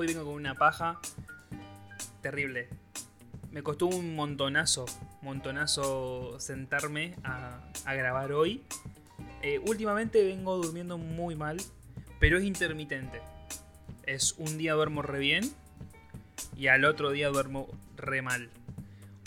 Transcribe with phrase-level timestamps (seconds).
[0.00, 0.98] Hoy vengo con una paja
[2.22, 2.70] terrible.
[3.50, 4.86] Me costó un montonazo,
[5.20, 8.62] montonazo sentarme a, grabar hoy.
[9.42, 11.58] Eh, últimamente vengo durmiendo muy mal,
[12.18, 13.20] pero es intermitente.
[14.06, 15.52] Es un día duermo re bien
[16.56, 18.48] y al otro día duermo re mal.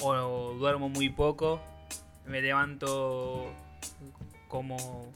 [0.02, 1.61] O duermo muy poco,
[2.26, 3.45] me levanto
[4.48, 5.14] como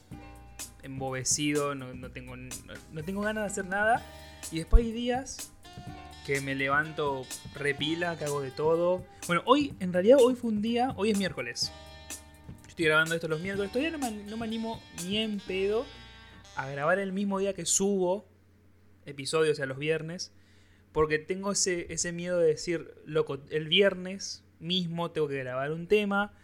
[0.84, 4.06] embobecido, no, tengo, no, tengo ganas de hacer nada.
[4.50, 5.52] Y después hay días
[6.28, 9.02] que me levanto repila, que hago de todo.
[9.26, 11.72] Bueno, hoy, en realidad hoy fue un día, hoy es miércoles.
[12.68, 15.86] Estoy grabando esto los miércoles, todavía no me, animo ni en pedo
[16.54, 18.28] a grabar el mismo día que subo
[19.06, 20.34] episodios, o sea, los viernes.
[20.92, 25.86] Porque tengo ese, ese miedo de decir, loco, el viernes mismo tengo que grabar un
[25.86, 26.34] tema,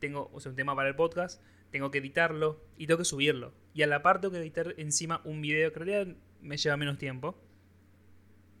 [0.00, 3.52] tengo, o sea, un tema para el podcast, tengo que editarlo y tengo que subirlo.
[3.74, 6.76] Y a la par tengo que editar encima un video que en realidad me lleva
[6.76, 7.40] menos tiempo.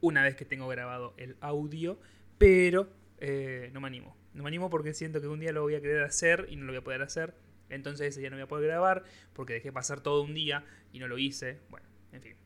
[0.00, 1.98] Una vez que tengo grabado el audio,
[2.38, 4.16] pero eh, no me animo.
[4.32, 6.64] No me animo porque siento que un día lo voy a querer hacer y no
[6.64, 7.34] lo voy a poder hacer.
[7.68, 11.08] Entonces ese no voy a poder grabar porque dejé pasar todo un día y no
[11.08, 11.60] lo hice.
[11.68, 12.36] Bueno, en fin.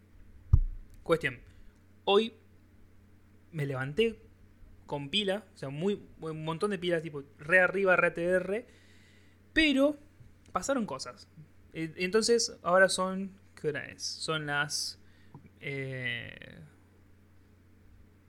[1.02, 1.38] Cuestión.
[2.04, 2.34] Hoy
[3.52, 4.18] me levanté
[4.86, 8.66] con pila, o sea, muy, un montón de pilas, tipo re arriba, re TR,
[9.52, 9.96] pero
[10.52, 11.28] pasaron cosas.
[11.72, 14.02] E, entonces, ahora son, ¿qué hora es?
[14.02, 14.98] Son las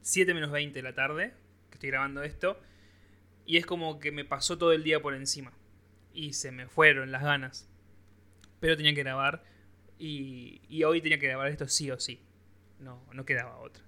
[0.02, 1.34] 7 eh, menos 20 de la tarde,
[1.70, 2.60] que estoy grabando esto,
[3.46, 5.54] y es como que me pasó todo el día por encima,
[6.14, 7.70] y se me fueron las ganas,
[8.60, 9.44] pero tenía que grabar,
[9.98, 12.22] y, y hoy tenía que grabar esto sí o sí,
[12.80, 13.86] no, no quedaba otra.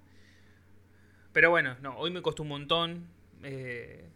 [1.32, 3.06] Pero bueno, no, hoy me costó un montón.
[3.42, 4.08] Eh,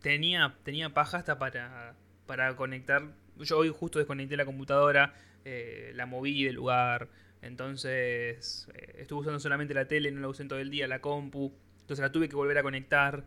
[0.00, 1.94] tenía, tenía paja hasta para,
[2.26, 3.04] para conectar.
[3.36, 7.08] Yo hoy justo desconecté la computadora, eh, la moví del lugar.
[7.42, 11.52] Entonces eh, estuve usando solamente la tele, no la usé todo el día, la compu.
[11.80, 13.24] Entonces la tuve que volver a conectar.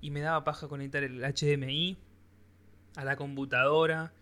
[0.00, 1.96] Y me daba paja conectar el HDMI
[2.96, 4.12] a la computadora,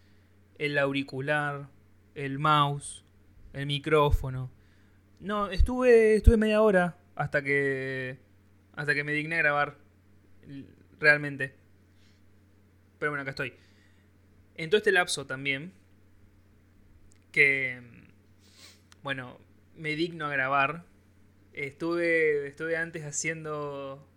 [0.58, 1.68] el auricular,
[2.14, 3.04] el mouse,
[3.52, 4.50] el micrófono.
[5.18, 8.18] No, estuve, estuve media hora hasta que
[8.74, 9.76] hasta que me digné a grabar.
[10.98, 11.54] Realmente.
[12.98, 13.54] Pero bueno, acá estoy.
[14.56, 15.72] En todo este lapso también.
[17.30, 17.80] Que.
[19.02, 19.38] Bueno,
[19.76, 20.84] me digno a grabar.
[21.52, 24.08] Estuve, estuve antes haciendo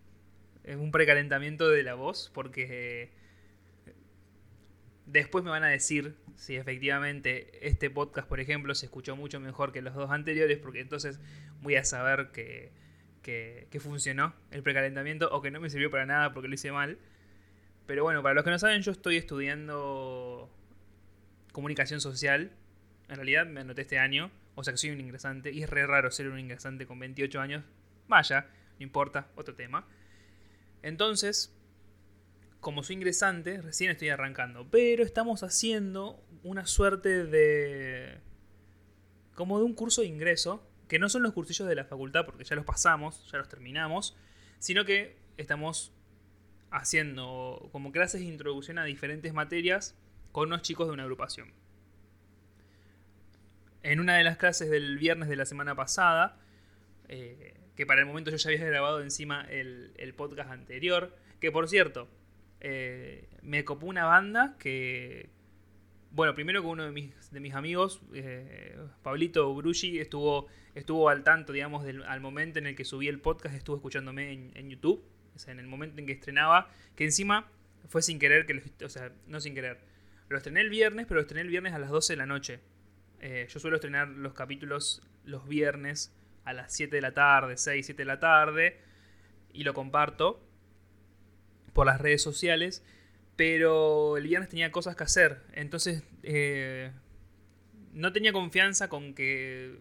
[0.64, 2.30] un precalentamiento de la voz.
[2.34, 3.10] Porque.
[5.06, 9.72] Después me van a decir si efectivamente este podcast, por ejemplo, se escuchó mucho mejor
[9.72, 10.58] que los dos anteriores.
[10.58, 11.20] Porque entonces
[11.62, 12.72] voy a saber que
[13.70, 16.98] que, funcionó el precalentamiento o que no me sirvió para nada porque lo hice mal.
[17.86, 20.50] Pero bueno, para los que no saben, yo estoy estudiando
[21.52, 22.52] comunicación social.
[23.08, 25.86] En realidad me anoté este año, o sea que soy un ingresante, y es re
[25.86, 27.64] raro ser un ingresante con 28 años.
[28.08, 29.86] Vaya, no importa, otro tema.
[30.82, 31.54] Entonces,
[32.60, 38.18] como soy ingresante, recién estoy arrancando, pero estamos haciendo una suerte de...
[39.34, 42.44] como de un curso de ingreso que no son los cursillos de la facultad, porque
[42.44, 44.16] ya los pasamos, ya los terminamos,
[44.58, 45.92] sino que estamos
[46.70, 49.94] haciendo como clases de introducción a diferentes materias
[50.32, 51.52] con unos chicos de una agrupación.
[53.86, 56.36] En una de las clases del viernes de la semana pasada,
[57.06, 61.68] eh, que para el momento yo ya había grabado encima el, podcast anterior, que por
[61.68, 62.08] cierto,
[62.58, 65.30] eh, me copó una banda que,
[66.10, 71.22] bueno, primero con uno de mis, de mis amigos, eh, Pablito Bruggi, estuvo, estuvo al
[71.22, 75.04] tanto, digamos, del, al momento en el que subí el podcast, estuvo escuchándome en, YouTube,
[75.36, 77.48] o sea, en el momento en que estrenaba, que encima
[77.88, 79.78] fue sin querer, que lo, o sea, no sin querer.
[80.28, 82.58] Lo estrené el viernes, pero lo estrené el viernes a las 12 de la noche.
[83.20, 86.14] Eh, yo suelo estrenar los capítulos los viernes
[86.44, 88.78] a las 7 de la tarde, 6, 7 de la tarde,
[89.52, 90.40] y lo comparto
[91.72, 92.84] por las redes sociales
[93.36, 95.42] pero el viernes tenía cosas que hacer.
[95.52, 96.90] Entonces eh,
[97.92, 99.78] no tenía confianza con que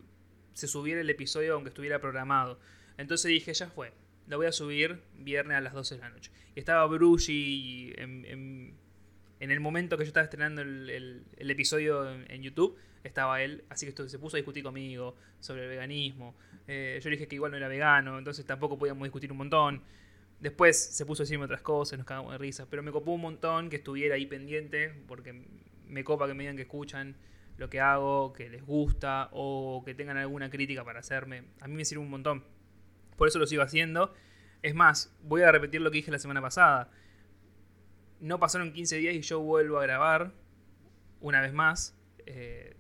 [0.54, 2.60] se subiera el episodio aunque estuviera programado.
[2.98, 3.94] Entonces dije, ya fue.
[4.28, 6.32] Lo voy a subir viernes a las 12 de la noche.
[6.56, 12.78] Y estaba Brucey en, en, el momento que yo estaba estrenando el, episodio en, YouTube.
[13.06, 16.36] Estaba él, así que se puso a discutir conmigo sobre el veganismo.
[16.68, 19.84] Eh, yo le dije que igual no era vegano, entonces tampoco podíamos discutir un montón.
[20.40, 23.22] Después se puso a decirme otras cosas, nos cagamos de risa, pero me copó un
[23.22, 25.34] montón que estuviera ahí pendiente, porque
[25.88, 27.16] me copa que me digan que escuchan
[27.58, 31.44] lo que hago, que les gusta o que tengan alguna crítica para hacerme.
[31.62, 32.44] A mí me sirve un montón.
[33.18, 34.14] Por eso lo sigo haciendo.
[34.64, 36.90] Es más, voy a repetir lo que dije la semana pasada.
[38.20, 40.34] No pasaron 15 días y yo vuelvo a grabar
[41.22, 41.96] una vez más.
[42.26, 42.76] Eh,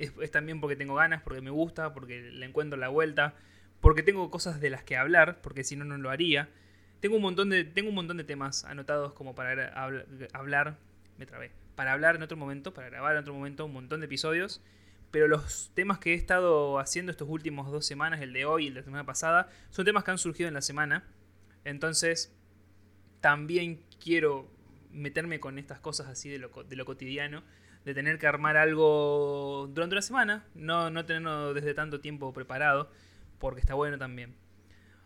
[0.00, 3.34] es, también porque tengo ganas, porque me gusta, porque le encuentro la vuelta
[3.80, 6.48] porque tengo cosas de las que hablar, porque si no, no lo haría.
[7.00, 9.72] Tengo un montón de, tengo un montón de temas anotados como para
[10.32, 10.76] hablar,
[11.16, 14.06] me trabé, para hablar en otro momento, para grabar en otro momento, un montón de
[14.06, 14.62] episodios.
[15.10, 18.66] Pero los temas que he estado haciendo estos últimos dos semanas, el de hoy y
[18.68, 21.04] el de la semana pasada, son temas que han surgido en la semana.
[21.64, 22.32] Entonces,
[23.20, 24.48] también quiero
[24.92, 27.42] meterme con estas cosas así de lo cotidiano,
[27.84, 32.90] de tener que armar algo durante una semana, no, no tenerlo desde tanto tiempo preparado,
[33.38, 34.34] porque está bueno también.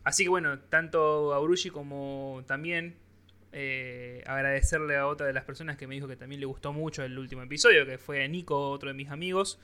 [0.03, 2.97] Así que bueno, tanto a Urushi como también
[3.53, 7.05] eh, agradecerle a otra de las personas que me dijo que también le gustó mucho
[7.05, 9.61] el último episodio, que fue Nico, otro de mis amigos,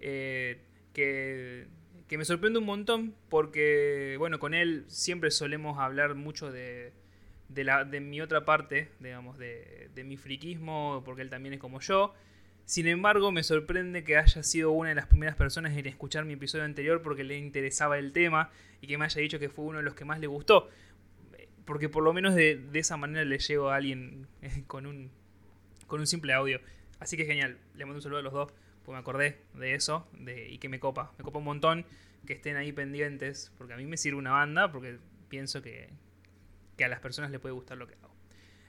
[0.00, 0.60] eh,
[0.92, 1.68] que,
[2.08, 6.92] que, me sorprende un montón porque, bueno, con él siempre solemos hablar mucho de,
[7.48, 11.60] de, la, de mi otra parte, digamos, de, de mi friquismo, porque él también es
[11.60, 12.14] como yo.
[12.66, 16.32] Sin embargo, me sorprende que haya sido una de las primeras personas en escuchar mi
[16.32, 18.50] episodio anterior porque le interesaba el tema
[18.80, 20.68] y que me haya dicho que fue uno de los que más le gustó.
[21.66, 24.26] Porque por lo menos de, esa manera le llego a alguien
[24.66, 25.10] con un,
[25.86, 26.60] con un simple audio.
[27.00, 28.52] Así que genial, le mando un saludo a los dos,
[28.82, 31.12] pues me acordé de eso de, y que me copa.
[31.18, 31.84] Me copa un montón
[32.26, 34.98] que estén ahí pendientes, porque a mí me sirve una banda, porque
[35.28, 35.90] pienso que,
[36.76, 38.14] que a las personas les puede gustar lo que hago.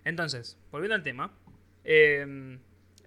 [0.03, 1.33] Entonces, volviendo al tema.
[1.83, 2.57] Eh,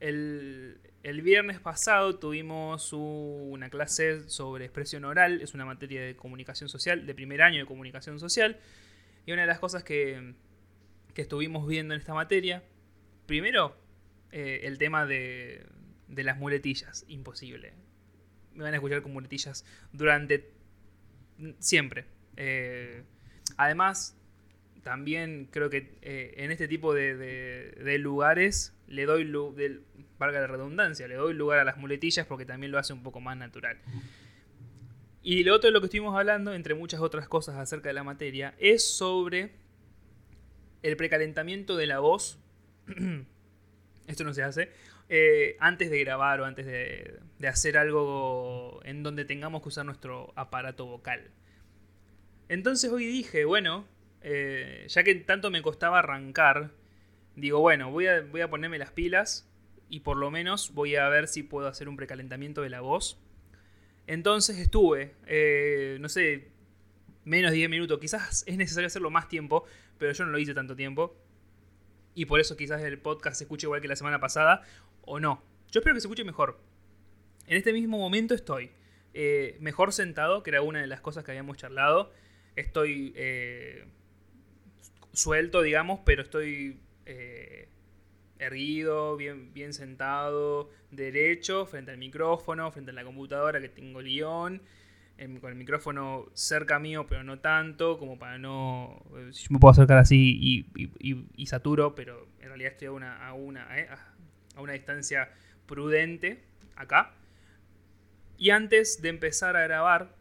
[0.00, 7.06] el, viernes pasado tuvimos una clase sobre expresión oral, es una materia de comunicación social,
[7.06, 8.58] de primer año de comunicación social.
[9.26, 10.34] Y una de las cosas que,
[11.16, 12.62] estuvimos viendo en esta materia,
[13.26, 13.76] primero,
[14.30, 15.66] eh, el tema de,
[16.08, 17.72] las muletillas, imposible.
[18.54, 20.48] Me van a escuchar con muletillas durante
[21.58, 22.04] siempre.
[22.36, 23.02] Eh,
[23.56, 24.16] además,
[24.82, 29.80] también creo que eh, en este tipo de, lugares le doy, de,
[30.19, 33.20] valga la redundancia, le doy lugar a las muletillas porque también lo hace un poco
[33.20, 33.78] más natural.
[35.22, 38.04] Y lo otro de lo que estuvimos hablando, entre muchas otras cosas acerca de la
[38.04, 39.52] materia, es sobre
[40.82, 42.38] el precalentamiento de la voz.
[44.06, 44.70] Esto no se hace.
[45.10, 49.84] Eh, antes de grabar o antes de, de hacer algo en donde tengamos que usar
[49.84, 51.31] nuestro aparato vocal.
[52.48, 53.86] Entonces hoy dije, bueno,
[54.23, 56.73] eh, ya que tanto me costaba arrancar,
[57.37, 59.49] digo, bueno, voy a, voy a ponerme las pilas
[59.88, 63.19] y por lo menos voy a ver si puedo hacer un precalentamiento de la voz.
[64.06, 66.49] Entonces estuve, eh, no sé,
[67.25, 67.99] menos de 10 minutos.
[67.99, 69.65] Quizás es necesario hacerlo más tiempo,
[69.99, 71.17] pero yo no lo hice tanto tiempo.
[72.15, 74.62] Y por eso quizás el podcast se escuche igual que la semana pasada,
[75.03, 75.43] o no.
[75.70, 76.59] Yo espero que se escuche mejor.
[77.47, 78.70] En este mismo momento estoy
[79.15, 82.13] eh, mejor sentado, que era una de las cosas que habíamos charlado.
[82.56, 83.13] Estoy
[85.19, 87.69] suelto, digamos, pero estoy eh,
[88.39, 94.63] erguido, bien, bien sentado, derecho, frente al micrófono, frente a la computadora que tengo guion,
[95.41, 99.03] con el micrófono cerca mío, pero no tanto, como para no...
[99.17, 103.34] Eh, yo me puedo acercar así y, saturo, pero en realidad estoy a una, a
[103.34, 103.89] una, eh,
[104.55, 105.31] a una distancia
[105.67, 106.44] prudente
[106.77, 107.15] acá.
[108.37, 110.15] Y antes de empezar a grabar,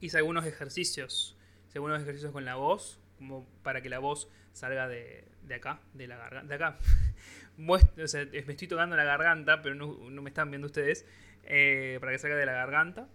[0.00, 1.38] hice algunos ejercicios,
[1.72, 6.16] algunos ejercicios con la voz, como para que la voz salga de, acá, de la
[6.16, 6.48] garganta.
[6.48, 6.78] De acá.
[7.56, 7.76] me
[8.52, 11.06] estoy tocando la garganta, pero no, me están viendo ustedes.
[11.44, 13.08] Eh, para que salga de la garganta.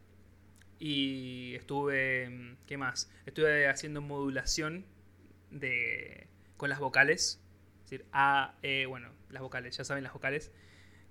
[0.80, 2.56] Y estuve.
[2.68, 3.12] ¿Qué más?
[3.26, 4.86] Estuve haciendo modulación
[5.52, 6.28] de,
[6.58, 7.42] con las vocales.
[7.84, 10.52] Es decir, A, E, bueno, las vocales, ya saben las vocales.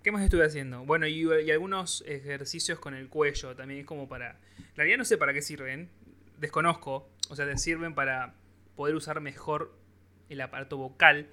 [0.02, 0.84] ¿Qué más estuve haciendo?
[0.84, 4.38] Bueno, y, y, algunos ejercicios con el cuello también, es como para...
[4.58, 5.90] En realidad no sé para qué sirven,
[6.38, 8.34] desconozco, o sea, te sirven para
[8.78, 9.76] poder usar mejor
[10.28, 11.28] el aparato vocal,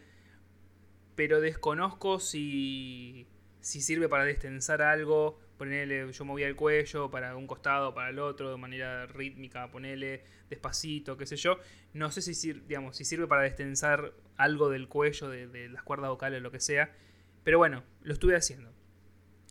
[1.14, 3.28] pero desconozco si,
[3.60, 8.18] si sirve para destensar algo, ponerle, yo movía el cuello para un costado, para el
[8.18, 11.60] otro, de manera rítmica, ponerle despacito, qué sé yo.
[11.94, 16.10] No sé si, digamos, si sirve para destensar algo del cuello, de, de las cuerdas
[16.10, 16.96] vocales, lo que sea.
[17.44, 18.74] Pero bueno, lo estuve haciendo.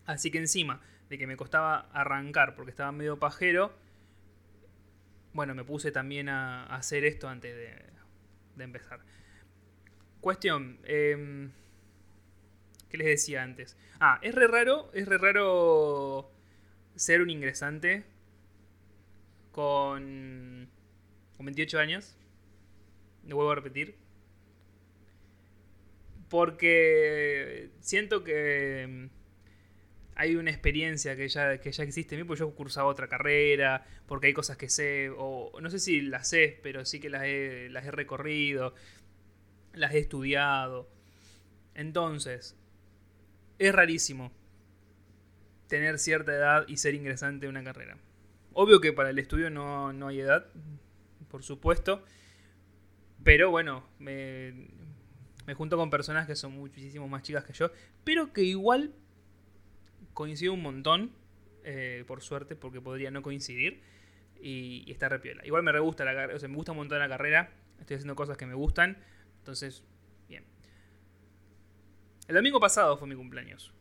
[0.04, 3.72] Así que encima de que me costaba arrancar porque estaba medio pajero,
[5.34, 9.00] bueno, me puse también a, hacer esto antes de, empezar.
[10.20, 10.78] Cuestión.
[10.84, 11.50] Em,
[12.88, 13.76] ¿Qué les decía antes?
[13.98, 16.30] Ah, es re raro, es re raro
[16.94, 18.04] ser un ingresante
[19.50, 20.68] con,
[21.36, 22.16] con 28 años.
[23.24, 23.96] Me vuelvo a repetir.
[26.30, 29.08] Porque siento que
[30.16, 33.08] hay una experiencia que ya, que ya existe en mí, porque yo he cursado otra
[33.08, 37.10] carrera, porque hay cosas que sé, o no sé si las sé, pero sí que
[37.10, 38.74] las he, las he recorrido,
[39.72, 40.88] las he estudiado.
[41.74, 42.56] Entonces,
[43.58, 44.32] es rarísimo
[45.68, 47.98] tener cierta edad y ser ingresante en una carrera.
[48.52, 50.46] Obvio que para el estudio no, no hay edad,
[51.28, 52.04] por supuesto.
[53.24, 54.68] Pero bueno, me,
[55.46, 57.72] me junto con personas que son muchísimo más chicas que yo.
[58.04, 58.94] Pero que igual
[60.14, 61.12] coincido un montón.
[61.66, 63.82] eh, por suerte, porque podría no coincidir.
[64.40, 65.44] Y, está repiola.
[65.46, 66.48] Igual me gusta la carrera.
[66.48, 67.52] Me gusta un montón la carrera.
[67.80, 68.98] Estoy haciendo cosas que me gustan.
[69.38, 69.82] Entonces,
[70.28, 70.44] bien.
[72.28, 73.72] El domingo pasado fue mi cumpleaños.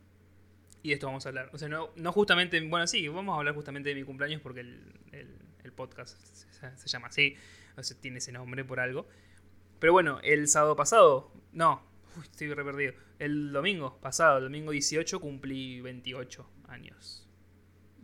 [0.82, 1.50] Y de esto vamos a hablar.
[1.54, 2.60] O sea, no, no justamente.
[2.62, 6.76] Bueno, sí, vamos a hablar justamente de mi cumpleaños porque el, el- el podcast se,
[6.78, 7.36] se llama así.
[7.78, 9.08] O sea, tiene ese nombre por algo.
[9.80, 11.32] Pero bueno, el sábado pasado.
[11.54, 11.82] No,
[12.18, 12.94] uy, estoy re perdido.
[13.20, 17.28] El domingo pasado, el domingo 18, cumplí 28 años.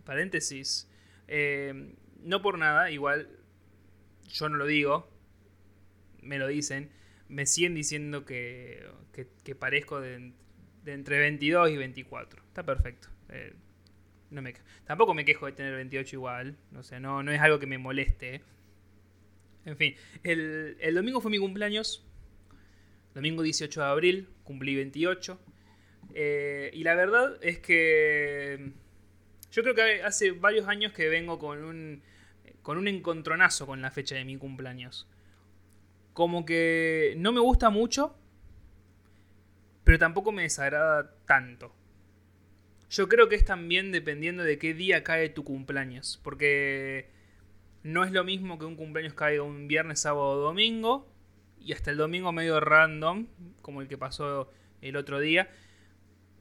[0.05, 0.89] Paréntesis.
[1.27, 3.29] eh, no por nada, igual.
[4.27, 5.09] Yo no lo digo.
[6.21, 6.91] Me lo dicen.
[7.27, 8.85] Me siguen diciendo que,
[9.43, 10.33] que, parezco de,
[10.83, 12.43] de entre 22 y 24.
[12.43, 13.09] Está perfecto.
[13.29, 13.53] Eh,
[14.31, 14.53] no me,
[14.85, 16.57] tampoco me quejo de tener 28 igual.
[16.75, 18.41] O sea, no, no es algo que me moleste.
[19.65, 22.05] En fin, el, el domingo fue mi cumpleaños.
[23.19, 25.37] Domingo 18 de abril, cumplí 28.
[26.13, 28.71] Eh, y la verdad es que
[29.51, 32.01] yo creo que hace varios años que vengo con un,
[32.61, 35.05] con un encontronazo con la fecha de mi cumpleaños.
[36.13, 38.15] Como que no me gusta mucho,
[39.83, 41.75] pero tampoco me desagrada tanto.
[42.89, 46.21] Yo creo que es también dependiendo de qué día cae tu cumpleaños.
[46.23, 47.09] Porque
[47.83, 51.18] no es lo mismo que un cumpleaños caiga un viernes, sábado o domingo.
[51.61, 53.27] Y hasta el domingo medio random,
[53.61, 54.49] como el que pasó
[54.81, 55.49] el otro día.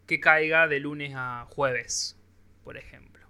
[0.07, 2.19] Que caiga de lunes a jueves,
[2.65, 3.27] por ejemplo.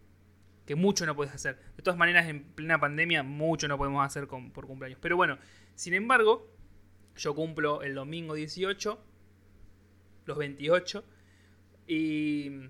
[0.66, 1.58] Que mucho no puedes hacer.
[1.76, 4.98] De todas maneras, en plena pandemia, mucho no podemos hacer por cumpleaños.
[5.02, 5.38] Pero bueno,
[5.74, 6.46] sin embargo,
[7.16, 9.02] yo cumplo el domingo 18,
[10.26, 11.04] los 28.
[11.86, 12.68] Y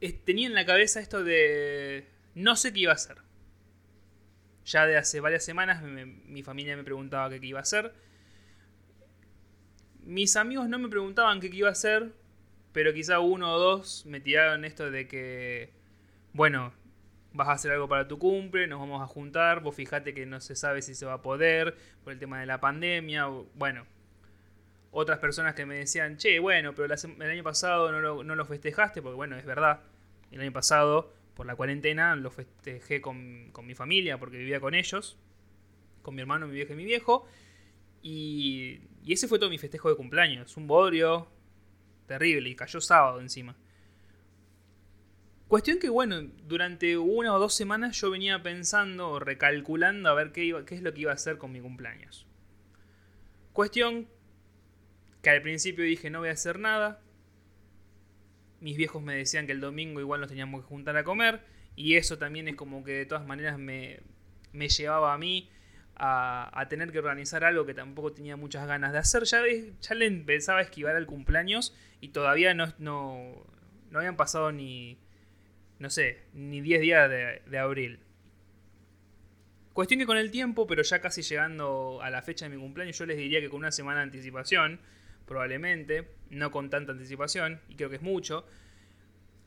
[0.00, 3.18] es- tenía en la cabeza esto de no sé qué iba a hacer.
[4.64, 7.92] Ya de hace varias semanas me- mi familia me preguntaba qué, iba a hacer.
[10.04, 12.12] Mis amigos no me preguntaban qué, iba a hacer,
[12.72, 15.72] pero quizá uno o dos me tiraron esto de que,
[16.34, 16.72] bueno,
[17.32, 20.40] vas a hacer algo para tu cumple, nos vamos a juntar, vos fijate que no
[20.40, 23.86] se sabe si se va a poder por el tema de la pandemia, bueno,
[24.92, 29.02] otras personas que me decían, che, bueno, pero el año pasado no no lo festejaste,
[29.02, 29.80] porque bueno, es verdad,
[30.32, 34.74] el año pasado, por la cuarentena, lo festejé con, con mi familia, porque vivía con
[34.74, 35.16] ellos,
[36.02, 37.26] con mi hermano, mi vieja y mi viejo,
[38.02, 41.28] y, ese fue todo mi festejo de cumpleaños, un bodrio
[42.06, 43.56] terrible, y cayó sábado encima.
[45.48, 50.32] Cuestión que, bueno, durante una o dos semanas yo venía pensando o recalculando a ver
[50.32, 52.26] qué, iba, qué es lo que iba a hacer con mi cumpleaños.
[53.54, 54.08] Cuestión
[55.22, 57.00] que al principio dije no voy a hacer nada.
[58.60, 61.40] Mis viejos me decían que el domingo igual nos teníamos que juntar a comer.
[61.76, 64.00] Y eso también es como que de todas maneras me,
[64.52, 65.48] me llevaba a mí
[65.96, 69.24] a, a tener que organizar algo que tampoco tenía muchas ganas de hacer.
[69.24, 69.42] Ya,
[69.80, 73.46] ya le empezaba a esquivar al cumpleaños y todavía no, no,
[73.90, 74.98] no habían pasado ni,
[75.78, 78.00] no sé, ni 10 días de, de abril.
[79.72, 82.98] Cuestión que con el tiempo, pero ya casi llegando a la fecha de mi cumpleaños,
[82.98, 84.80] yo les diría que con una semana de anticipación,
[85.30, 88.44] probablemente, no con tanta anticipación, y creo que es mucho,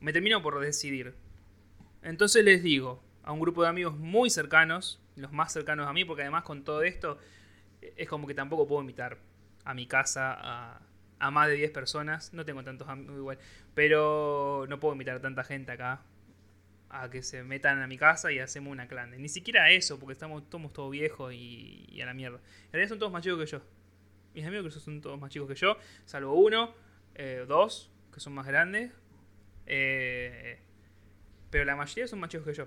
[0.00, 1.14] me termino por decidir.
[2.02, 6.06] Entonces les digo a un grupo de amigos muy cercanos, los más cercanos a mí,
[6.06, 7.18] porque además con todo esto
[7.82, 9.18] es como que tampoco puedo invitar
[9.62, 10.80] a mi casa a,
[11.18, 13.38] a más de 10 personas, no tengo tantos amigos igual,
[13.74, 16.00] pero no puedo invitar a tanta gente acá
[16.88, 19.10] a que se metan a mi casa y hacemos una clan.
[19.20, 22.38] Ni siquiera eso, porque estamos, somos todos viejos y, y a la mierda.
[22.38, 23.60] En realidad son todos más chicos que yo.
[24.34, 26.74] Mis amigos que son todos más chicos que yo, salvo uno,
[27.14, 28.92] eh, dos, que son más grandes.
[29.66, 30.58] eh,
[31.50, 32.66] pero la mayoría son más chicos que yo.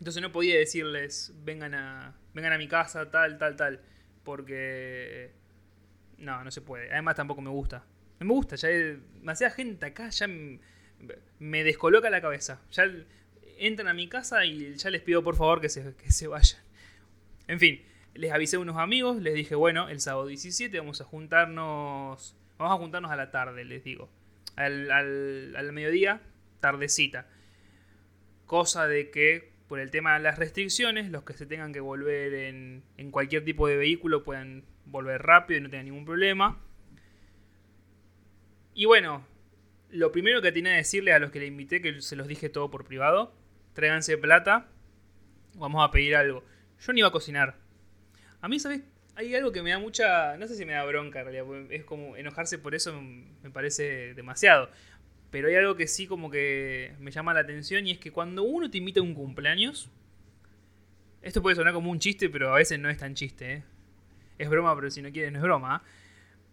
[0.00, 3.80] Entonces no podía decirles, vengan a, vengan a mi casa, tal, tal, tal.
[4.24, 5.30] Porque...
[6.18, 6.90] No, no se puede.
[6.90, 7.84] Además tampoco me gusta.
[8.18, 10.26] No me gusta, ya hay demasiada gente acá, ya
[11.38, 12.60] me descoloca la cabeza.
[12.72, 12.84] Ya
[13.58, 16.60] entran a mi casa y ya les pido por favor que se, que se vayan.
[17.46, 17.80] En fin,
[18.14, 22.74] les avisé a unos amigos, les dije, bueno, el sábado 17 vamos a juntarnos, vamos
[22.74, 24.08] a juntarnos a la tarde, les digo.
[24.56, 26.20] Al, mediodía,
[26.60, 27.26] tardecita.
[28.46, 32.34] Cosa de que por el tema de las restricciones, los que se tengan que volver
[32.34, 36.60] en, en cualquier tipo de vehículo puedan volver rápido y no tengan ningún problema.
[38.74, 39.26] Y bueno,
[39.90, 42.48] lo primero que tenía que decirle a los que le invité, que se los dije
[42.48, 43.34] todo por privado,
[43.72, 44.68] tráiganse plata,
[45.54, 46.44] vamos a pedir algo.
[46.80, 47.63] Yo no iba a cocinar.
[48.44, 48.82] A mí, ¿sabes?
[49.14, 51.82] Hay algo que me da mucha, no sé si me da bronca en realidad, es
[51.82, 54.68] como enojarse por eso me parece demasiado.
[55.30, 58.42] Pero hay algo que sí como que me llama la atención y es que cuando
[58.42, 59.88] uno te invita a un cumpleaños,
[61.22, 63.62] esto puede sonar como un chiste, pero a veces no es tan chiste, ¿eh?
[64.36, 65.82] Es broma, pero si no quieres no es broma.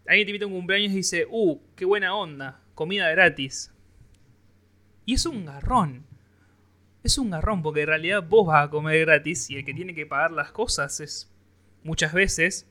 [0.07, 3.69] Alguien te invita a un cumpleaños y dice, uh, qué buena onda, comida gratis.
[5.05, 6.05] Y es un garrón.
[7.03, 9.93] Es un garrón, porque en realidad vos vas a comer gratis y el que tiene
[9.93, 11.27] que pagar las cosas es
[11.83, 12.69] muchas veces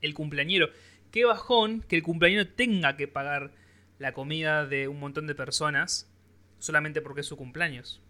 [0.00, 0.70] el cumpleañero.
[1.10, 3.52] Qué bajón que el cumpleañero tenga que pagar
[3.98, 6.10] la comida de un montón de personas
[6.58, 8.02] solamente porque es su cumpleaños.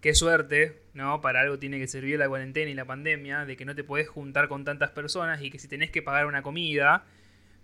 [0.00, 1.20] Qué suerte, ¿no?
[1.20, 4.08] Para algo tiene que servir la cuarentena y la pandemia, de que no te puedes
[4.08, 7.04] juntar con tantas personas y que si tenés que pagar una comida,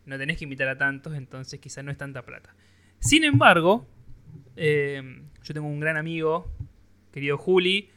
[0.06, 2.54] no tenés que invitar a tantos, entonces quizás no es tanta plata.
[2.98, 3.86] Sin embargo,
[4.56, 6.50] eh, yo tengo un gran amigo,
[7.12, 7.90] querido Juli,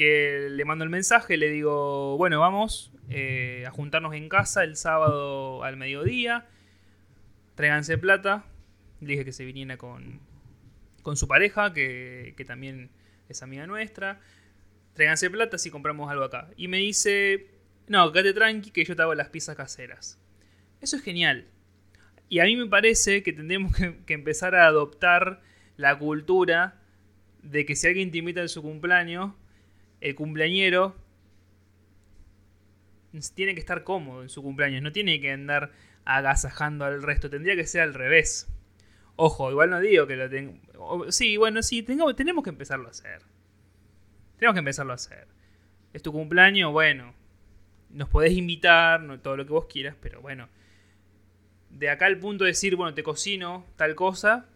[0.00, 4.76] que le mando el mensaje, le digo, bueno, vamos eh, a juntarnos en casa el
[4.76, 6.46] sábado al mediodía,
[7.54, 8.46] tráiganse plata,
[9.02, 10.20] le dije que se viniera con,
[11.02, 12.88] con su pareja, que, que también
[13.28, 14.20] es amiga nuestra,
[14.94, 16.48] tráiganse plata si compramos algo acá.
[16.56, 17.48] Y me dice,
[17.86, 20.18] no, quédate tranqui que yo te hago las pizzas caseras.
[20.80, 21.44] Eso es genial.
[22.30, 25.42] Y a mí me parece que tendremos que, que empezar a adoptar
[25.76, 26.80] la cultura
[27.42, 29.34] de que si alguien te invita su cumpleaños,
[30.00, 30.96] el cumpleañero
[33.34, 35.72] tiene que estar cómodo en su cumpleaños, no tiene que andar
[36.04, 38.48] agasajando al resto, tendría que ser al revés.
[39.16, 40.58] Ojo, igual no digo que lo tengo.
[41.10, 43.22] Sí, bueno, sí, tenemos que empezarlo a hacer.
[44.38, 45.28] Tenemos que empezarlo a hacer.
[45.92, 47.12] Es tu cumpleaños, bueno,
[47.90, 50.48] nos podés invitar, todo lo que vos quieras, pero bueno.
[51.68, 54.46] De acá al punto de decir, bueno, te cocino tal cosa,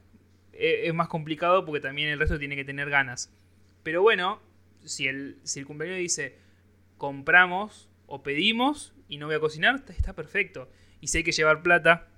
[0.53, 3.33] e, es más complicado porque también el resto tiene que tener ganas.
[3.83, 4.41] Pero bueno,
[4.85, 6.39] si el, si cumpleaños dice,
[6.99, 10.71] compramos o pedimos y no voy a cocinar, está perfecto.
[11.01, 12.09] Y si hay que llevar plata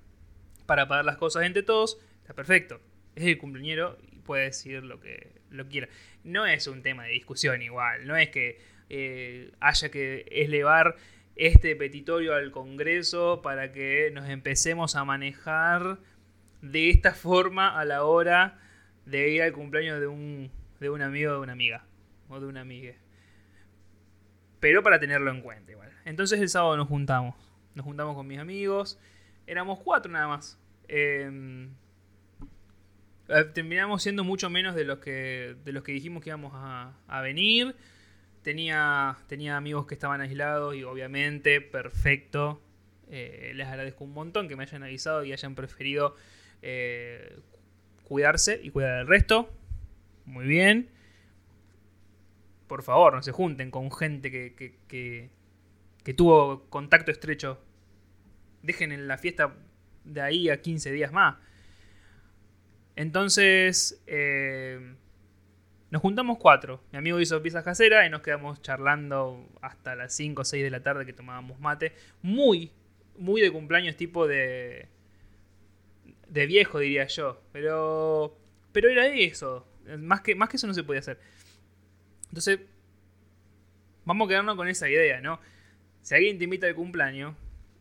[0.67, 2.81] para pagar las cosas entre todos, está perfecto.
[3.15, 5.89] Es el cumpleañero y puede decir lo que lo quiera.
[6.25, 10.97] No es un tema de discusión igual, no es que eh, haya que elevar
[11.35, 15.99] este petitorio al Congreso para que nos empecemos a manejar
[16.63, 18.59] de esta forma a la hora
[19.05, 20.51] de ir al cumpleaños de un,
[20.81, 21.85] de un amigo o de una amiga.
[22.29, 22.95] O de una amiga.
[24.61, 25.93] Pero para tenerlo en cuenta igual.
[26.05, 27.35] Entonces el sábado nos juntamos.
[27.75, 28.99] Nos juntamos con mis amigos.
[29.47, 30.59] Éramos cuatro nada más.
[30.89, 31.71] Em,
[33.29, 37.21] eh, terminamos siendo mucho menos de los que, de los que dijimos que íbamos a,
[37.23, 37.75] venir.
[38.43, 42.63] Tenía, tenía amigos que estaban aislados y obviamente, perfecto.
[43.09, 46.17] Eh, les agradezco un montón que me hayan avisado y hayan preferido
[46.63, 47.39] eh,
[48.05, 49.53] cuidarse y cuidar del resto.
[50.25, 50.89] Muy bien.
[52.67, 57.61] Por favor, no se junten con gente que, que, tuvo contacto estrecho.
[58.63, 59.55] Dejen en la fiesta
[60.05, 61.37] de ahí a 15 días más.
[62.97, 64.95] Entonces, eh,
[65.91, 66.83] nos juntamos cuatro.
[66.93, 70.71] Mi amigo hizo pizzas caseras y nos quedamos charlando hasta las 5 o 6 de
[70.71, 71.93] la tarde que tomábamos mate.
[72.23, 72.73] Muy,
[73.17, 74.89] muy de cumpleaños tipo de,
[76.29, 77.41] de viejo, diría yo.
[77.53, 78.37] Pero,
[78.73, 79.67] pero era eso.
[79.99, 81.21] Más que, más que eso no se podía hacer.
[82.37, 82.61] Entonces,
[84.05, 85.41] vamos a quedarnos con esa idea, ¿no?
[86.03, 87.35] Si alguien te invita al cumpleaños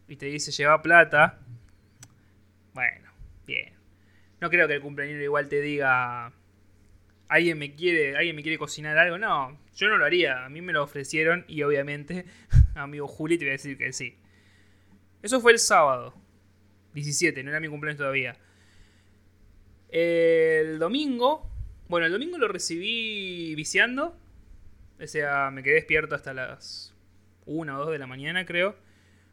[0.07, 1.41] y te dice lleva plata,
[2.73, 3.11] bueno,
[3.45, 3.73] bien.
[4.39, 6.31] No creo que el cumpleañero igual te diga
[7.27, 9.17] alguien me quiere, alguien me quiere cocinar algo.
[9.17, 10.45] No, yo no lo haría.
[10.45, 12.23] A mí me lo ofrecieron y obviamente,
[12.75, 14.15] amigo Juli, te voy a decir que sí.
[15.21, 16.13] Eso fue el sábado.
[16.93, 18.37] 17, no era mi cumpleaños todavía.
[19.89, 21.51] El domingo,
[21.89, 24.17] bueno, el domingo lo recibí viciando.
[25.05, 26.93] O sea, me quedé despierto hasta las
[27.45, 28.75] 1 o 2 de la mañana, creo,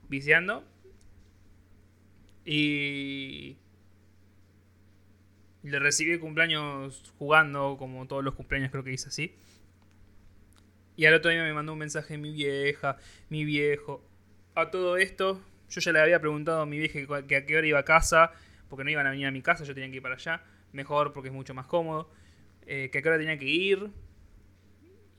[0.08, 0.64] viciando.
[2.44, 3.56] Y
[5.62, 9.34] le recibí cumpleaños jugando, como todos los cumpleaños creo que hice así.
[10.96, 12.98] Y al otro día me mandó un mensaje mi vieja,
[13.30, 14.04] mi viejo.
[14.54, 17.66] A todo esto, yo ya le había preguntado a mi vieja que a qué hora
[17.66, 18.32] iba a casa,
[18.68, 20.42] porque no iban a venir a mi casa, yo tenía que ir para allá.
[20.72, 22.10] Mejor porque es mucho más cómodo.
[22.66, 23.90] Eh, que a qué hora tenía que ir.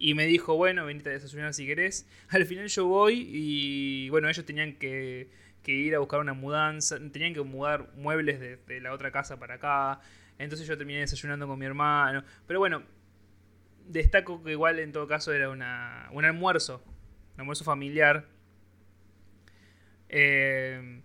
[0.04, 2.06] Y me dijo, bueno, venite a desayunar si querés.
[2.28, 5.30] Al final yo voy y bueno, ellos tenían que,
[5.66, 10.02] ir a buscar una mudanza, tenían que mudar muebles de, la otra casa para acá.
[10.38, 12.22] Entonces yo terminé desayunando con mi hermano.
[12.46, 12.84] Pero bueno,
[13.88, 16.84] destaco que igual en todo caso era una, un almuerzo,
[17.36, 18.26] un almuerzo familiar
[20.10, 21.02] eh,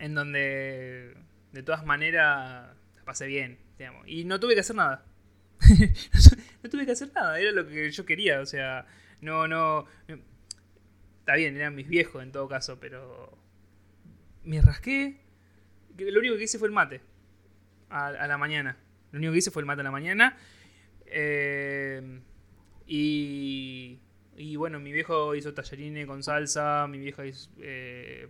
[0.00, 1.16] en donde
[1.52, 2.74] de todas maneras
[3.04, 4.08] pasé bien, digamos.
[4.08, 5.04] Y no tuve que hacer nada.
[6.62, 8.86] no tuve que hacer nada, era lo que yo quería, o sea,
[9.20, 9.86] no, no...
[11.20, 13.38] Está bien, eran mis viejos en todo caso, pero...
[14.44, 15.20] Me rasqué.
[15.96, 17.00] Lo único que hice fue el mate.
[17.90, 18.76] a, la mañana.
[19.12, 20.36] Lo único que hice fue el mate a la mañana.
[21.06, 22.20] Eh,
[22.86, 24.00] y,
[24.36, 27.22] y bueno, mi viejo hizo tallarines con salsa, mi vieja
[27.58, 28.28] eh,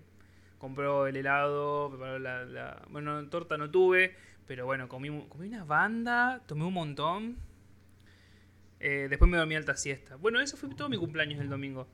[0.59, 4.15] compró el helado, preparó la, Bueno, torta no tuve,
[4.47, 7.37] pero bueno, comí, comí una banda, tomé un montón.
[8.85, 10.17] Eh, después me dormí alta siesta.
[10.17, 11.87] Bueno, eso fue todo mi cumpleaños el domingo.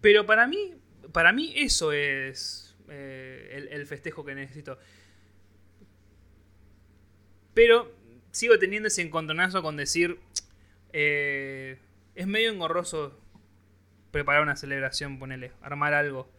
[0.00, 0.74] Pero para mí,
[1.12, 4.78] para mí eso es eh, el, festejo que necesito.
[7.54, 7.92] Pero
[8.30, 10.20] sigo teniendo ese encontronazo con decir,
[10.92, 11.80] eh,
[12.14, 13.18] es medio engorroso
[14.12, 16.30] preparar una celebración, ponele, armar algo.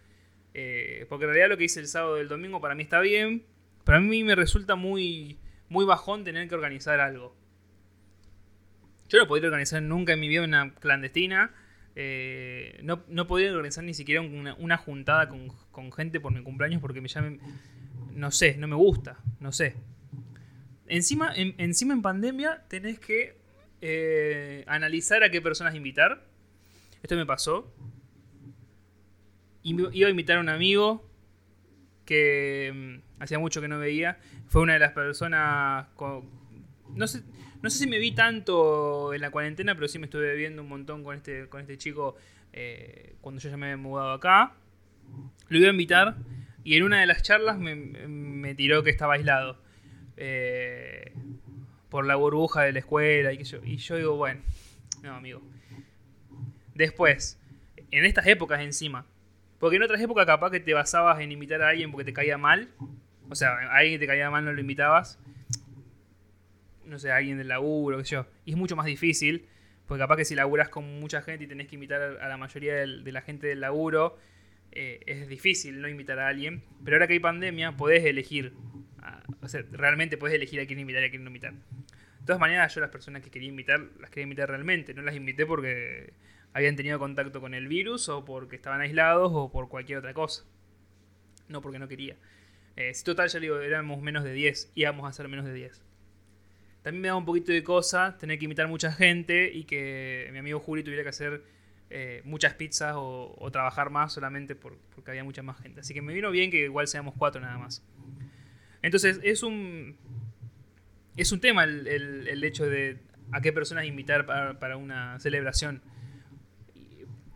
[1.10, 3.46] porque en realidad lo que hice el sábado del domingo para mí está bien.
[3.84, 7.36] Pero a mí me resulta muy, muy bajón tener que organizar algo.
[9.10, 11.52] Yo no podría organizar nunca en mi vida una clandestina.
[11.96, 17.02] Eh, no, no podría organizar ni siquiera una, juntada con, gente por mi cumpleaños porque
[17.02, 17.40] me llamen.
[18.14, 19.76] No sé, no me gusta, no sé.
[20.88, 23.38] Encima en, encima en pandemia tenés que
[23.82, 26.24] eh, analizar a qué personas invitar.
[27.02, 27.74] Esto me pasó.
[29.64, 31.08] Iba a invitar a un amigo
[32.06, 34.18] que mm, hacía mucho que no veía.
[34.48, 35.88] Fue una de las personas.
[36.96, 37.24] no sé,
[37.62, 40.70] no sé si me vi tanto en la cuarentena, pero sí me estuve viendo un
[40.70, 42.16] montón con este, con este chico
[42.54, 44.54] eh, cuando yo ya me había mudado acá.
[45.48, 46.16] Lo iba a invitar
[46.64, 49.58] y en una de las charlas me, tiró que estaba aislado.
[50.18, 51.14] Eh,
[51.90, 54.42] por la burbuja de la escuela y, que yo, y yo digo, bueno,
[55.04, 55.42] no, amigo.
[56.76, 57.40] Después,
[57.92, 59.06] en estas épocas encima,
[59.60, 62.38] porque en otras épocas capaz que te basabas en invitar a alguien porque te caía
[62.38, 62.70] mal.
[63.30, 65.20] O sea, a alguien que te caía mal no lo invitabas
[66.88, 68.26] no sé, alguien del laburo, qué sé yo.
[68.46, 69.46] Y es mucho más difícil,
[69.86, 72.76] porque capaz que si laburas con mucha gente y tenés que invitar a la mayoría
[72.76, 74.18] de la gente del laburo,
[74.72, 76.64] eh, es difícil no invitar a alguien.
[76.84, 78.54] Pero ahora que hay pandemia, podés elegir.
[79.42, 81.54] o sea, realmente podés elegir a quién invitar y a quién no invitar.
[81.54, 84.94] De todas maneras, yo las personas que quería invitar, las quería invitar realmente.
[84.94, 86.14] No las invité porque
[86.54, 90.44] habían tenido contacto con el virus o porque estaban aislados o por cualquier otra cosa.
[91.48, 92.18] No porque no quería.
[92.76, 95.82] Eh, si total, ya digo, éramos menos de 10, íbamos a ser menos de 10.
[96.88, 100.38] También me da un poquito de cosa tener que invitar mucha gente y que mi
[100.38, 101.44] amigo Juli tuviera que hacer
[101.90, 105.82] eh, muchas pizzas o, trabajar más solamente porque había mucha más gente.
[105.82, 107.84] Así que me vino bien que igual seamos cuatro nada más.
[108.82, 109.98] Entonces es un,
[111.18, 113.00] es un tema el, hecho de
[113.34, 115.82] a qué personas invitar para, una celebración.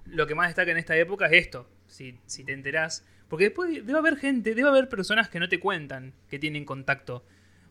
[0.05, 3.05] Lo que más destaca en esta época es esto, si, si te enterás.
[3.27, 7.25] Porque después debe haber gente, debe haber personas que no te cuentan que tienen contacto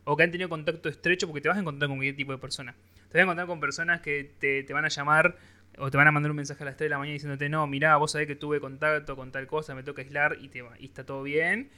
[0.05, 2.39] o que han tenido contacto estrecho, porque te vas a encontrar con cualquier tipo de
[2.39, 2.75] persona.
[3.09, 5.37] Te vas a encontrar con personas que te, van a llamar
[5.79, 7.67] o te van a mandar un mensaje a las 3 de la mañana diciéndote, no,
[7.67, 10.85] mirá, vos sabés que tuve contacto con tal cosa, me toca aislar y, te, y
[10.85, 11.71] está todo bien.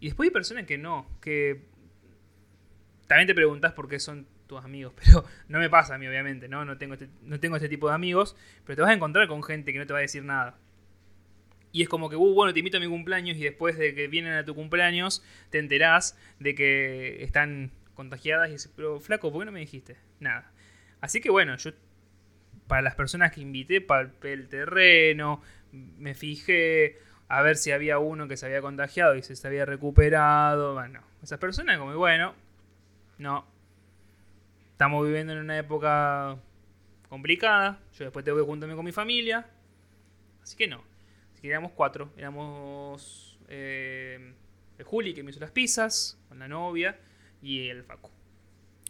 [0.00, 1.62] Y después hay personas que no, que
[3.06, 6.48] también te preguntas por qué son tus amigos, pero no me pasa a mí, obviamente,
[6.48, 6.64] ¿no?
[6.64, 9.42] No tengo, este, no tengo este tipo de amigos, pero te vas a encontrar con
[9.42, 10.56] gente que no te va a decir nada.
[11.72, 14.08] Y es como que, uh, bueno, te invito a mi cumpleaños y después de que
[14.08, 19.42] vienen a tu cumpleaños te enterás de que están contagiadas y dices, pero flaco, ¿por
[19.42, 19.96] qué no me dijiste?
[20.20, 20.50] Nada.
[21.00, 21.72] Así que bueno, yo
[22.66, 28.28] para las personas que invité, palpé el terreno, me fijé a ver si había uno
[28.28, 30.74] que se había contagiado y se había recuperado.
[30.74, 32.34] Bueno, esas personas como, bueno,
[33.18, 33.44] no.
[34.72, 36.36] Estamos viviendo en una época
[37.08, 37.80] complicada.
[37.98, 39.46] Yo después tengo que juntarme con mi familia.
[40.42, 40.82] Así que no.
[41.40, 42.12] Que éramos cuatro.
[42.16, 44.34] Éramos eh,
[44.84, 46.98] Juli, que me hizo las pizzas, con la novia,
[47.42, 48.10] y el Facu.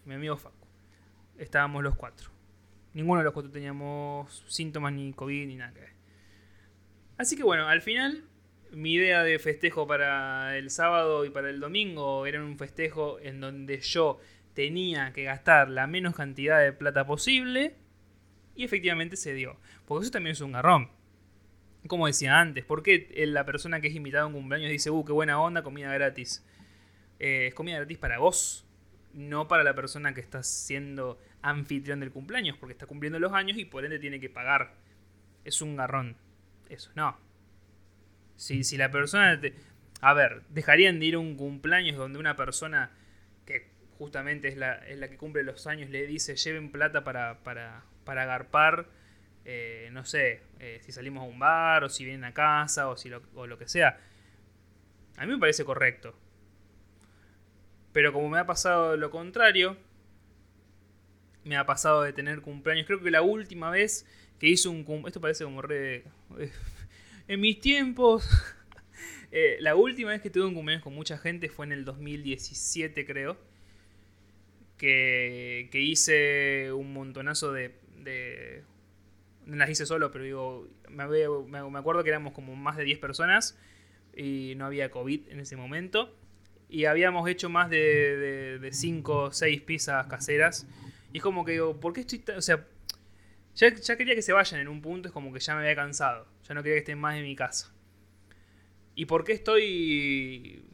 [0.04, 0.66] Mi amigo Facu.
[1.38, 2.30] Estábamos los cuatro.
[2.94, 5.92] Ninguno de los cuatro teníamos síntomas ni COVID ni nada que ver.
[7.16, 8.24] Así que bueno, al final
[8.70, 13.40] mi idea de festejo para el sábado y para el domingo era un festejo en
[13.40, 14.18] donde yo
[14.54, 17.76] tenía que gastar la menos cantidad de plata posible
[18.54, 19.58] y efectivamente se dio.
[19.86, 20.90] Porque eso también es un garrón
[21.88, 25.04] como decía antes, ¿por qué la persona que es invitada a un cumpleaños dice, uh,
[25.04, 26.44] qué buena onda, comida gratis?
[27.18, 28.66] Eh, es comida gratis para vos,
[29.12, 33.58] no para la persona que está siendo anfitrión del cumpleaños, porque está cumpliendo los años
[33.58, 34.74] y por ende tiene que pagar.
[35.44, 36.16] Es un garrón.
[36.68, 37.18] Eso, no.
[38.36, 39.40] Si, si la persona...
[40.00, 42.92] A ver, dejarían de ir a un cumpleaños donde una persona
[43.44, 47.42] que justamente es la, es la que cumple los años le dice lleven plata para,
[47.42, 48.86] para, para agarpar
[49.50, 52.98] eh, no sé, eh, si salimos a un bar o si vienen a casa o,
[52.98, 53.98] si lo, o lo que sea.
[55.16, 56.14] A mí me parece correcto.
[57.94, 59.78] Pero como me ha pasado lo contrario,
[61.44, 62.86] me ha pasado de tener cumpleaños.
[62.86, 64.04] Creo que la última vez
[64.38, 65.08] que hice un cumpleaños.
[65.08, 66.04] Esto parece como re.
[67.28, 68.28] en mis tiempos.
[69.30, 73.04] Eh, la última vez que tuve un cumpleaños con mucha gente fue en el 2017,
[73.04, 73.36] creo.
[74.78, 78.64] Que, que hice un montonazo de, de.
[79.56, 80.68] Las hice solo, pero digo.
[80.90, 83.58] Me, me, acuerdo que éramos como más de 10 personas.
[84.14, 86.14] Y no había COVID en ese momento.
[86.68, 90.66] Y habíamos hecho más de 5 o 6 pizzas caseras.
[91.12, 92.66] Y es como que digo, ¿por qué estoy O sea,
[93.54, 95.08] ya, ya quería que se vayan en un punto.
[95.08, 96.26] Es como que ya me había cansado.
[96.46, 97.72] Ya no quería que estén más en mi casa.
[98.94, 100.64] ¿Y por qué estoy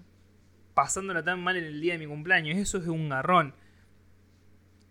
[0.73, 2.59] pasándola tan mal en el día de mi cumpleaños?
[2.59, 3.55] Eso es un garrón.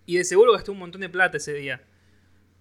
[0.06, 1.82] Y de seguro gasté un montón de plata ese día.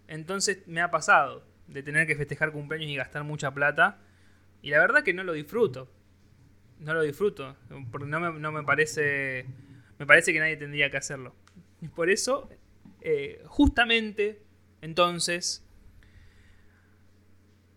[0.08, 3.98] Entonces me ha pasado de tener que festejar cumpleaños y gastar mucha plata.
[4.60, 5.90] Y la verdad que no lo disfruto.
[6.78, 7.56] No lo disfruto.
[7.90, 9.46] Porque no me, parece.
[9.98, 11.34] Me parece que nadie tendría que hacerlo.
[11.80, 12.48] Y por eso,
[13.00, 14.42] eh, justamente,
[14.80, 15.64] entonces,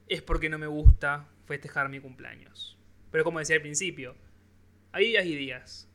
[0.08, 2.78] es porque no me gusta festejar mi cumpleaños.
[3.12, 4.16] Pero como decía al principio,
[4.92, 5.90] hay días y días.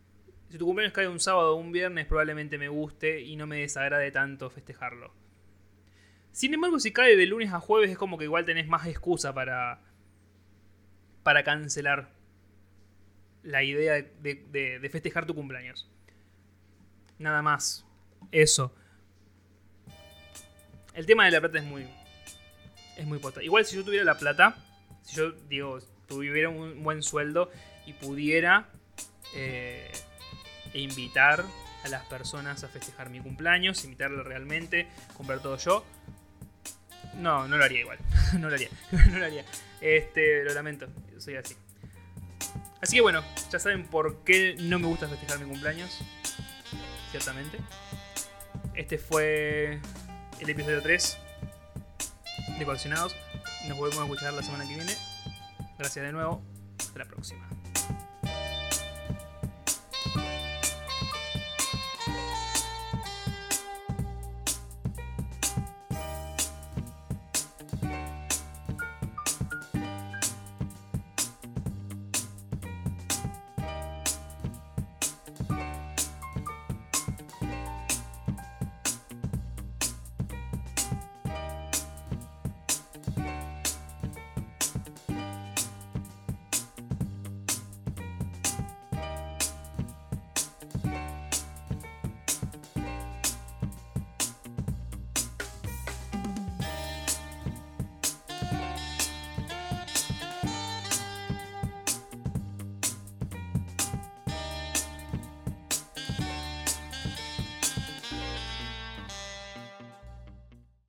[0.48, 3.58] Si tu cumpleaños cae un sábado o un viernes, probablemente me guste y no me
[3.58, 5.12] desagrade tanto festejarlo.
[6.32, 9.34] Sin embargo, si cae de lunes a jueves, es como que igual tenés más excusa
[9.34, 9.80] para.
[11.22, 12.10] para cancelar
[13.42, 15.88] la idea de, de festejar tu cumpleaños.
[17.18, 17.84] Nada más.
[18.32, 18.74] Eso.
[20.94, 21.86] El tema de la plata es muy.
[22.96, 23.44] Es muy potente.
[23.44, 24.56] Igual si yo tuviera la plata.
[25.02, 27.50] Si yo digo, tuviera un buen sueldo
[27.86, 28.68] y pudiera
[29.34, 29.90] eh,
[30.74, 31.44] invitar
[31.84, 35.84] a las personas a festejar mi cumpleaños, invitarle realmente, comprar todo yo.
[37.14, 37.98] No, no lo haría igual.
[38.38, 38.68] no lo haría.
[39.10, 39.44] no lo haría.
[39.80, 40.86] Este, lo lamento.
[41.18, 41.56] Soy así.
[42.80, 45.98] Así que bueno, ya saben por qué no me gusta festejar mi cumpleaños.
[47.10, 47.58] Ciertamente.
[48.74, 49.80] Este fue
[50.40, 51.18] el episodio 3
[52.58, 53.14] de Coleccionados.
[53.68, 54.94] Nos volvemos a escuchar la semana que viene.
[55.78, 56.42] Gracias de nuevo.
[56.78, 57.59] Hasta la próxima.